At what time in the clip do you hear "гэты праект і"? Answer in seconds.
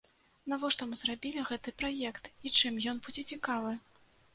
1.51-2.57